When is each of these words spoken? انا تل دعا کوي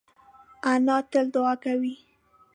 انا 0.71 0.97
تل 1.11 1.25
دعا 1.35 1.53
کوي 1.63 1.95